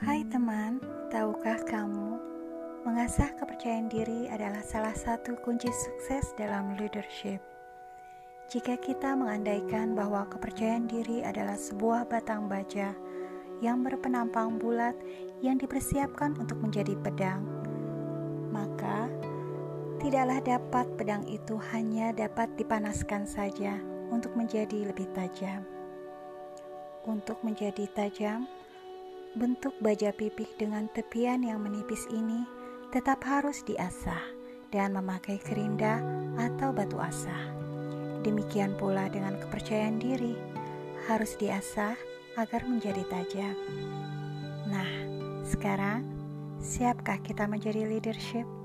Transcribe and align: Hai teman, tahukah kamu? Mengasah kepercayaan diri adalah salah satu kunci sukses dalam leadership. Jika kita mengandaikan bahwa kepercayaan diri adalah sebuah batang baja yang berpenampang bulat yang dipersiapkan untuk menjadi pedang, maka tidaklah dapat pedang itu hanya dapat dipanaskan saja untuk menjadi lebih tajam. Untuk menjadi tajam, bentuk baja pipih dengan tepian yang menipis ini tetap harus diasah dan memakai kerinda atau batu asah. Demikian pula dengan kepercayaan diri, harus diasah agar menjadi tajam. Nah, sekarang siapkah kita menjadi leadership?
Hai 0.00 0.24
teman, 0.24 0.80
tahukah 1.12 1.60
kamu? 1.68 2.16
Mengasah 2.88 3.28
kepercayaan 3.36 3.92
diri 3.92 4.24
adalah 4.32 4.64
salah 4.64 4.96
satu 4.96 5.36
kunci 5.44 5.68
sukses 5.68 6.32
dalam 6.40 6.72
leadership. 6.80 7.44
Jika 8.48 8.80
kita 8.80 9.12
mengandaikan 9.12 9.92
bahwa 9.92 10.24
kepercayaan 10.32 10.88
diri 10.88 11.20
adalah 11.20 11.60
sebuah 11.60 12.08
batang 12.08 12.48
baja 12.48 12.96
yang 13.60 13.84
berpenampang 13.84 14.56
bulat 14.56 14.96
yang 15.44 15.60
dipersiapkan 15.60 16.40
untuk 16.40 16.56
menjadi 16.64 16.96
pedang, 16.96 17.44
maka 18.48 19.12
tidaklah 20.00 20.40
dapat 20.40 20.88
pedang 20.96 21.28
itu 21.28 21.60
hanya 21.76 22.16
dapat 22.16 22.48
dipanaskan 22.56 23.28
saja 23.28 23.76
untuk 24.08 24.32
menjadi 24.40 24.88
lebih 24.88 25.12
tajam. 25.12 25.68
Untuk 27.04 27.44
menjadi 27.44 27.84
tajam, 27.92 28.48
bentuk 29.32 29.72
baja 29.80 30.12
pipih 30.12 30.48
dengan 30.60 30.92
tepian 30.92 31.40
yang 31.40 31.64
menipis 31.64 32.04
ini 32.12 32.44
tetap 32.92 33.24
harus 33.24 33.64
diasah 33.64 34.20
dan 34.68 34.92
memakai 34.92 35.40
kerinda 35.40 36.04
atau 36.36 36.72
batu 36.72 37.00
asah. 37.00 37.48
Demikian 38.20 38.76
pula 38.76 39.08
dengan 39.08 39.40
kepercayaan 39.40 39.96
diri, 39.96 40.36
harus 41.08 41.34
diasah 41.40 41.96
agar 42.36 42.62
menjadi 42.68 43.02
tajam. 43.08 43.56
Nah, 44.68 44.90
sekarang 45.48 46.04
siapkah 46.60 47.18
kita 47.24 47.48
menjadi 47.48 47.88
leadership? 47.88 48.61